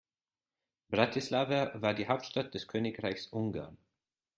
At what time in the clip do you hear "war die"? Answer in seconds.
1.79-2.07